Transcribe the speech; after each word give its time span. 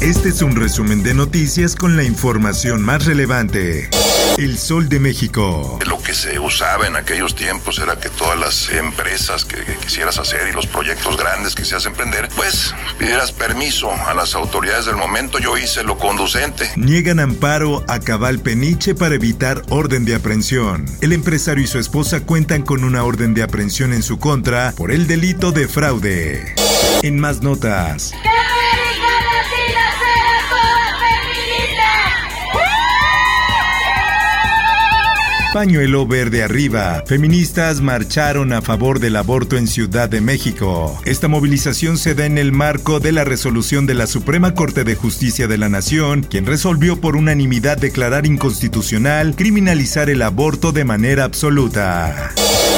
Este 0.00 0.30
es 0.30 0.40
un 0.40 0.56
resumen 0.56 1.02
de 1.02 1.12
noticias 1.12 1.76
con 1.76 1.94
la 1.94 2.02
información 2.04 2.80
más 2.80 3.04
relevante. 3.04 3.90
El 4.38 4.56
Sol 4.56 4.88
de 4.88 4.98
México. 4.98 5.78
Lo 5.86 6.02
que 6.02 6.14
se 6.14 6.38
usaba 6.38 6.86
en 6.86 6.96
aquellos 6.96 7.34
tiempos 7.34 7.78
era 7.78 8.00
que 8.00 8.08
todas 8.08 8.38
las 8.38 8.70
empresas 8.70 9.44
que, 9.44 9.62
que 9.62 9.74
quisieras 9.74 10.18
hacer 10.18 10.48
y 10.48 10.54
los 10.54 10.66
proyectos 10.66 11.18
grandes 11.18 11.54
que 11.54 11.64
quisieras 11.64 11.84
emprender, 11.84 12.30
pues 12.34 12.74
pidieras 12.98 13.30
permiso 13.32 13.92
a 13.92 14.14
las 14.14 14.34
autoridades 14.34 14.86
del 14.86 14.96
momento. 14.96 15.38
Yo 15.38 15.58
hice 15.58 15.82
lo 15.82 15.98
conducente. 15.98 16.70
Niegan 16.76 17.20
amparo 17.20 17.84
a 17.86 18.00
Cabal 18.00 18.38
Peniche 18.38 18.94
para 18.94 19.16
evitar 19.16 19.60
orden 19.68 20.06
de 20.06 20.14
aprehensión. 20.14 20.86
El 21.02 21.12
empresario 21.12 21.62
y 21.62 21.66
su 21.66 21.78
esposa 21.78 22.20
cuentan 22.20 22.62
con 22.62 22.84
una 22.84 23.04
orden 23.04 23.34
de 23.34 23.42
aprehensión 23.42 23.92
en 23.92 24.02
su 24.02 24.18
contra 24.18 24.72
por 24.78 24.92
el 24.92 25.06
delito 25.06 25.52
de 25.52 25.68
fraude. 25.68 26.54
En 27.02 27.18
más 27.18 27.42
notas. 27.42 28.14
Pañuelo 35.52 36.06
verde 36.06 36.44
arriba. 36.44 37.02
Feministas 37.06 37.80
marcharon 37.80 38.52
a 38.52 38.62
favor 38.62 39.00
del 39.00 39.16
aborto 39.16 39.56
en 39.56 39.66
Ciudad 39.66 40.08
de 40.08 40.20
México. 40.20 41.00
Esta 41.04 41.26
movilización 41.26 41.98
se 41.98 42.14
da 42.14 42.24
en 42.24 42.38
el 42.38 42.52
marco 42.52 43.00
de 43.00 43.10
la 43.10 43.24
resolución 43.24 43.84
de 43.84 43.94
la 43.94 44.06
Suprema 44.06 44.54
Corte 44.54 44.84
de 44.84 44.94
Justicia 44.94 45.48
de 45.48 45.58
la 45.58 45.68
Nación, 45.68 46.22
quien 46.22 46.46
resolvió 46.46 47.00
por 47.00 47.16
unanimidad 47.16 47.78
declarar 47.78 48.26
inconstitucional 48.26 49.34
criminalizar 49.34 50.08
el 50.08 50.22
aborto 50.22 50.70
de 50.70 50.84
manera 50.84 51.24
absoluta. 51.24 52.32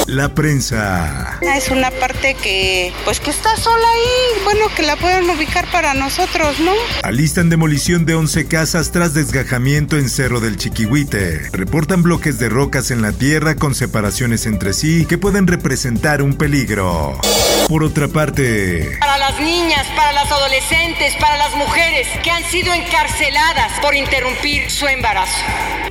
La 0.07 0.33
prensa. 0.35 1.39
Es 1.55 1.69
una 1.69 1.89
parte 1.89 2.35
que, 2.35 2.91
pues 3.05 3.21
que 3.21 3.29
está 3.29 3.55
sola 3.55 3.87
ahí, 3.87 4.43
bueno, 4.43 4.65
que 4.75 4.83
la 4.83 4.97
pueden 4.97 5.29
ubicar 5.29 5.65
para 5.71 5.93
nosotros, 5.93 6.59
¿no? 6.59 6.73
Alistan 7.03 7.49
demolición 7.49 8.05
de 8.05 8.15
11 8.15 8.47
casas 8.47 8.91
tras 8.91 9.13
desgajamiento 9.13 9.97
en 9.97 10.09
Cerro 10.09 10.41
del 10.41 10.57
Chiquihuite. 10.57 11.49
Reportan 11.53 12.03
bloques 12.03 12.37
de 12.37 12.49
rocas 12.63 12.91
en 12.91 13.01
la 13.01 13.11
tierra 13.11 13.55
con 13.55 13.75
separaciones 13.75 14.45
entre 14.45 14.71
sí 14.71 15.05
que 15.05 15.17
pueden 15.17 15.47
representar 15.47 16.21
un 16.21 16.35
peligro. 16.35 17.19
Por 17.67 17.83
otra 17.83 18.07
parte, 18.07 18.95
Para 19.01 19.17
las 19.17 19.37
niñas, 19.41 19.85
para 19.97 20.13
las 20.13 20.31
adolescentes, 20.31 21.13
para 21.19 21.35
las 21.35 21.53
mujeres 21.57 22.07
que 22.23 22.31
han 22.31 22.43
sido 22.45 22.73
encarceladas 22.73 23.69
por 23.81 23.93
interrumpir 23.95 24.69
su 24.69 24.87
embarazo. 24.87 25.33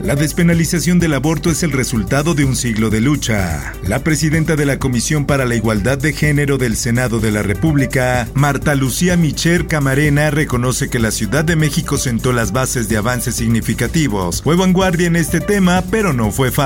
la 0.01 0.17
despenalización 0.17 0.99
del 0.99 1.13
aborto 1.13 1.51
es 1.51 1.63
el 1.63 1.73
resultado 1.73 2.35
de 2.35 2.47
un 2.47 2.57
siglo 2.57 2.89
de 2.89 3.03
lucha. 3.03 3.75
La 3.83 3.99
presidenta 3.99 4.57
de 4.57 4.65
la 4.65 4.79
Comisión 4.79 5.27
para 5.27 5.45
la 5.45 5.55
Igualdad 5.55 5.99
de 5.99 6.15
Género 6.15 6.57
del 6.57 6.77
Senado 6.77 7.21
de 7.21 7.33
la 7.33 7.43
República, 7.43 8.27
Marta 8.33 8.75
Lucía 8.75 9.17
Micher 9.19 9.67
Camarena, 9.67 10.31
reconoce 10.31 10.89
que 10.89 10.99
la 10.99 11.11
Ciudad 11.11 11.45
de 11.45 11.55
México 11.57 11.99
sentó 11.99 12.33
las 12.33 12.53
bases 12.53 12.89
de 12.89 12.97
avances 12.97 13.37
significativos. 13.37 14.41
Fue 14.43 14.57
vanguardia 14.57 15.07
en 15.07 15.17
este 15.17 15.41
tema, 15.41 15.85
pero 15.91 16.15
no 16.15 16.31
fue 16.33 16.51
fácil. 16.51 16.62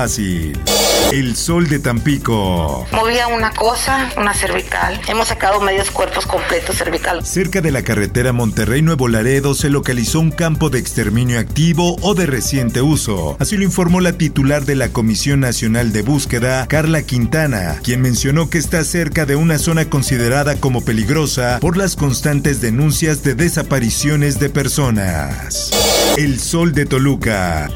El 1.11 1.35
sol 1.35 1.67
de 1.69 1.79
Tampico. 1.79 2.85
Movía 2.91 3.27
una 3.29 3.49
cosa, 3.49 4.11
una 4.15 4.31
cervical. 4.35 5.01
Hemos 5.07 5.29
sacado 5.29 5.59
medios 5.59 5.89
cuerpos 5.89 6.27
completos 6.27 6.75
cervical. 6.75 7.25
Cerca 7.25 7.61
de 7.61 7.71
la 7.71 7.81
carretera 7.81 8.31
Monterrey-Nuevo 8.31 9.07
Laredo 9.07 9.55
se 9.55 9.71
localizó 9.71 10.19
un 10.19 10.29
campo 10.29 10.69
de 10.69 10.77
exterminio 10.77 11.39
activo 11.39 11.95
o 12.01 12.13
de 12.13 12.27
reciente 12.27 12.83
uso. 12.83 13.37
Así 13.39 13.57
lo 13.57 13.63
informó 13.63 13.99
la 13.99 14.13
titular 14.13 14.65
de 14.65 14.75
la 14.75 14.89
Comisión 14.89 15.39
Nacional 15.39 15.91
de 15.91 16.03
Búsqueda, 16.03 16.67
Carla 16.67 17.01
Quintana, 17.01 17.79
quien 17.81 18.01
mencionó 18.01 18.51
que 18.51 18.59
está 18.59 18.83
cerca 18.83 19.25
de 19.25 19.35
una 19.35 19.57
zona 19.57 19.85
considerada 19.85 20.57
como 20.57 20.85
peligrosa 20.85 21.57
por 21.59 21.75
las 21.75 21.95
constantes 21.95 22.61
denuncias 22.61 23.23
de 23.23 23.33
desapariciones 23.33 24.39
de 24.39 24.51
personas. 24.51 25.71
El 26.17 26.39
Sol 26.39 26.73
de 26.73 26.85
Toluca. 26.85 27.71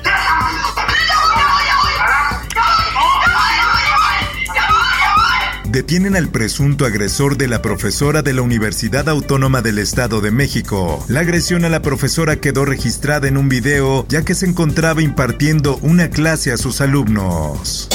Detienen 5.72 6.18
al 6.18 6.28
presunto 6.28 6.86
agresor 6.86 7.38
de 7.38 7.48
la 7.48 7.62
profesora 7.62 8.22
de 8.22 8.34
la 8.34 8.42
Universidad 8.42 9.08
Autónoma 9.08 9.62
del 9.62 9.80
Estado 9.80 10.20
de 10.20 10.30
México. 10.30 11.02
La 11.08 11.22
agresión 11.22 11.64
a 11.64 11.70
la 11.70 11.82
profesora 11.82 12.36
quedó 12.36 12.66
registrada 12.66 13.30
en 13.30 13.38
un 13.38 13.48
video 13.48 14.06
ya 14.10 14.26
que 14.26 14.36
se 14.36 14.48
encontraba 14.48 15.02
impartiendo 15.02 15.78
una 15.82 16.10
clase 16.10 16.52
a 16.52 16.58
sus 16.58 16.82
alumnos. 16.82 17.88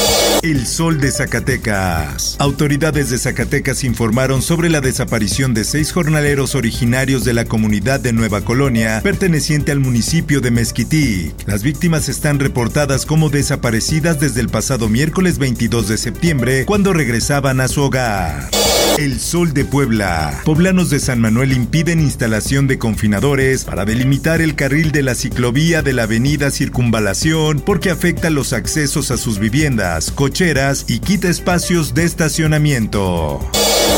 El 0.42 0.66
Sol 0.66 1.00
de 1.00 1.10
Zacatecas. 1.10 2.36
Autoridades 2.38 3.10
de 3.10 3.18
Zacatecas 3.18 3.84
informaron 3.84 4.42
sobre 4.42 4.68
la 4.68 4.80
desaparición 4.80 5.54
de 5.54 5.64
seis 5.64 5.92
jornaleros 5.92 6.54
originarios 6.54 7.24
de 7.24 7.32
la 7.32 7.44
comunidad 7.44 8.00
de 8.00 8.12
Nueva 8.12 8.42
Colonia, 8.42 9.00
perteneciente 9.02 9.72
al 9.72 9.80
municipio 9.80 10.40
de 10.40 10.50
Mezquitic. 10.50 11.34
Las 11.46 11.62
víctimas 11.62 12.08
están 12.08 12.38
reportadas 12.38 13.06
como 13.06 13.30
desaparecidas 13.30 14.20
desde 14.20 14.40
el 14.40 14.48
pasado 14.48 14.88
miércoles 14.88 15.38
22 15.38 15.88
de 15.88 15.96
septiembre, 15.96 16.64
cuando 16.66 16.92
regresaban 16.92 17.60
a 17.60 17.68
su 17.68 17.82
hogar. 17.82 18.50
El 18.98 19.20
Sol 19.20 19.52
de 19.52 19.66
Puebla. 19.66 20.40
Poblanos 20.44 20.88
de 20.88 21.00
San 21.00 21.20
Manuel 21.20 21.52
impiden 21.52 22.00
instalación 22.00 22.66
de 22.66 22.78
confinadores 22.78 23.64
para 23.64 23.84
delimitar 23.84 24.40
el 24.40 24.54
carril 24.54 24.90
de 24.90 25.02
la 25.02 25.14
ciclovía 25.14 25.82
de 25.82 25.92
la 25.92 26.04
avenida 26.04 26.50
Circunvalación 26.50 27.60
porque 27.60 27.90
afecta 27.90 28.30
los 28.30 28.54
accesos 28.54 29.10
a 29.10 29.18
sus 29.18 29.38
viviendas, 29.38 30.10
cocheras 30.10 30.86
y 30.88 31.00
quita 31.00 31.28
espacios 31.28 31.92
de 31.92 32.04
estacionamiento. 32.04 33.38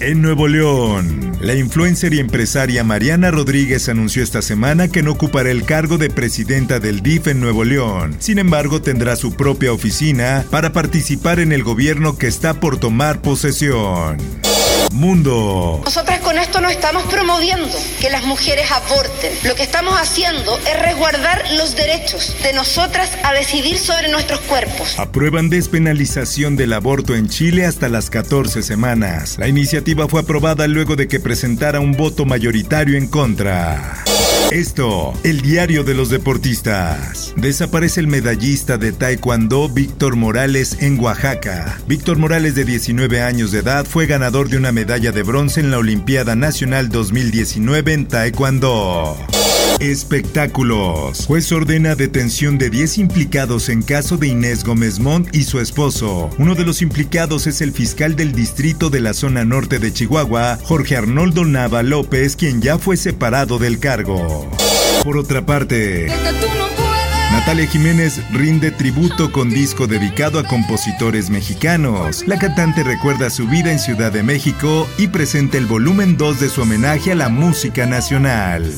En 0.00 0.20
Nuevo 0.20 0.48
León, 0.48 1.32
la 1.40 1.54
influencer 1.54 2.12
y 2.14 2.18
empresaria 2.18 2.82
Mariana 2.82 3.30
Rodríguez 3.30 3.88
anunció 3.88 4.24
esta 4.24 4.42
semana 4.42 4.88
que 4.88 5.04
no 5.04 5.12
ocupará 5.12 5.50
el 5.50 5.64
cargo 5.64 5.98
de 5.98 6.10
presidenta 6.10 6.80
del 6.80 7.02
DIF 7.02 7.28
en 7.28 7.40
Nuevo 7.40 7.64
León. 7.64 8.16
Sin 8.18 8.38
embargo, 8.40 8.82
tendrá 8.82 9.14
su 9.14 9.34
propia 9.34 9.72
oficina 9.72 10.44
para 10.50 10.72
participar 10.72 11.38
en 11.38 11.52
el 11.52 11.62
gobierno 11.62 12.18
que 12.18 12.26
está 12.26 12.54
por 12.54 12.78
tomar 12.78 13.22
posesión. 13.22 14.18
Mundo. 14.98 15.80
Nosotras 15.84 16.18
con 16.20 16.38
esto 16.38 16.60
no 16.60 16.68
estamos 16.68 17.04
promoviendo 17.04 17.70
que 18.00 18.10
las 18.10 18.24
mujeres 18.24 18.70
aborten. 18.70 19.32
Lo 19.44 19.54
que 19.54 19.62
estamos 19.62 19.94
haciendo 19.94 20.58
es 20.58 20.82
resguardar 20.82 21.44
los 21.52 21.76
derechos 21.76 22.34
de 22.42 22.52
nosotras 22.52 23.10
a 23.22 23.32
decidir 23.32 23.78
sobre 23.78 24.10
nuestros 24.10 24.40
cuerpos. 24.40 24.98
Aprueban 24.98 25.50
despenalización 25.50 26.56
del 26.56 26.72
aborto 26.72 27.14
en 27.14 27.28
Chile 27.28 27.64
hasta 27.64 27.88
las 27.88 28.10
14 28.10 28.62
semanas. 28.62 29.36
La 29.38 29.46
iniciativa 29.46 30.08
fue 30.08 30.20
aprobada 30.20 30.66
luego 30.66 30.96
de 30.96 31.06
que 31.06 31.20
presentara 31.20 31.78
un 31.78 31.92
voto 31.92 32.24
mayoritario 32.24 32.98
en 32.98 33.06
contra. 33.06 34.04
Esto, 34.50 35.12
el 35.24 35.42
diario 35.42 35.84
de 35.84 35.92
los 35.92 36.08
deportistas. 36.08 37.34
Desaparece 37.36 38.00
el 38.00 38.06
medallista 38.06 38.78
de 38.78 38.92
Taekwondo 38.92 39.68
Víctor 39.68 40.16
Morales 40.16 40.78
en 40.80 40.98
Oaxaca. 40.98 41.78
Víctor 41.86 42.16
Morales, 42.16 42.54
de 42.54 42.64
19 42.64 43.20
años 43.20 43.52
de 43.52 43.58
edad, 43.58 43.84
fue 43.84 44.06
ganador 44.06 44.48
de 44.48 44.56
una 44.56 44.72
medalla 44.72 45.12
de 45.12 45.22
bronce 45.22 45.60
en 45.60 45.70
la 45.70 45.78
Olimpiada 45.78 46.34
Nacional 46.34 46.88
2019 46.88 47.92
en 47.92 48.06
Taekwondo. 48.06 49.18
Espectáculos. 49.80 51.26
Juez 51.26 51.52
ordena 51.52 51.94
detención 51.94 52.58
de 52.58 52.68
10 52.68 52.98
implicados 52.98 53.68
en 53.68 53.82
caso 53.82 54.16
de 54.16 54.26
Inés 54.26 54.64
Gómez 54.64 54.98
Montt 54.98 55.32
y 55.32 55.44
su 55.44 55.60
esposo. 55.60 56.30
Uno 56.38 56.56
de 56.56 56.64
los 56.64 56.82
implicados 56.82 57.46
es 57.46 57.60
el 57.60 57.70
fiscal 57.70 58.16
del 58.16 58.32
distrito 58.32 58.90
de 58.90 59.00
la 59.00 59.14
zona 59.14 59.44
norte 59.44 59.78
de 59.78 59.92
Chihuahua, 59.92 60.58
Jorge 60.64 60.96
Arnoldo 60.96 61.44
Nava 61.44 61.84
López, 61.84 62.34
quien 62.34 62.60
ya 62.60 62.76
fue 62.78 62.96
separado 62.96 63.58
del 63.58 63.78
cargo. 63.78 64.27
Por 65.04 65.16
otra 65.16 65.42
parte, 65.42 66.08
Natalia 67.32 67.66
Jiménez 67.66 68.20
rinde 68.32 68.70
tributo 68.70 69.30
con 69.30 69.50
disco 69.50 69.86
dedicado 69.86 70.38
a 70.38 70.44
compositores 70.44 71.30
mexicanos. 71.30 72.26
La 72.26 72.38
cantante 72.38 72.82
recuerda 72.82 73.30
su 73.30 73.46
vida 73.46 73.70
en 73.70 73.78
Ciudad 73.78 74.10
de 74.10 74.22
México 74.22 74.88
y 74.96 75.08
presenta 75.08 75.58
el 75.58 75.66
volumen 75.66 76.16
2 76.16 76.40
de 76.40 76.48
su 76.48 76.62
homenaje 76.62 77.12
a 77.12 77.14
la 77.14 77.28
música 77.28 77.86
nacional. 77.86 78.72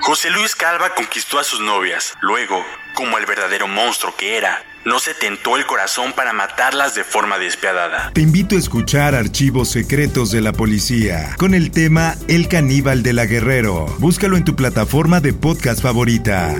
José 0.00 0.30
Luis 0.30 0.54
Calva 0.54 0.94
conquistó 0.94 1.38
a 1.38 1.44
sus 1.44 1.60
novias. 1.60 2.14
Luego, 2.20 2.62
como 2.94 3.18
el 3.18 3.26
verdadero 3.26 3.66
monstruo 3.66 4.14
que 4.16 4.36
era, 4.36 4.62
no 4.86 4.98
se 5.00 5.12
tentó 5.14 5.56
el 5.56 5.66
corazón 5.66 6.12
para 6.14 6.32
matarlas 6.32 6.94
de 6.94 7.02
forma 7.02 7.38
despiadada. 7.38 8.12
Te 8.14 8.20
invito 8.20 8.54
a 8.54 8.58
escuchar 8.58 9.16
Archivos 9.16 9.68
Secretos 9.68 10.30
de 10.30 10.40
la 10.40 10.52
Policía 10.52 11.34
con 11.36 11.54
el 11.54 11.72
tema 11.72 12.14
El 12.28 12.46
caníbal 12.48 13.02
de 13.02 13.12
la 13.12 13.26
Guerrero. 13.26 13.86
Búscalo 13.98 14.36
en 14.36 14.44
tu 14.44 14.54
plataforma 14.54 15.20
de 15.20 15.32
podcast 15.32 15.82
favorita. 15.82 16.54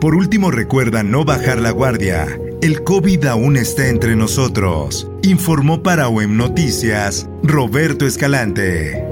Por 0.00 0.14
último, 0.14 0.50
recuerda 0.50 1.02
no 1.02 1.26
bajar 1.26 1.58
la 1.58 1.70
guardia. 1.70 2.26
El 2.62 2.82
COVID 2.82 3.26
aún 3.26 3.58
está 3.58 3.88
entre 3.88 4.16
nosotros. 4.16 5.06
Informó 5.22 5.82
para 5.82 6.08
OEM 6.08 6.38
Noticias 6.38 7.28
Roberto 7.42 8.06
Escalante. 8.06 9.04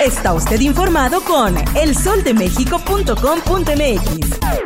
Está 0.00 0.32
usted 0.32 0.60
informado 0.60 1.22
con 1.22 1.54
elsoldemexico.com.mx. 1.74 4.65